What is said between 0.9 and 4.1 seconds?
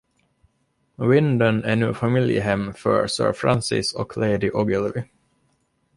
Windon är nu familjehem för Sir Francis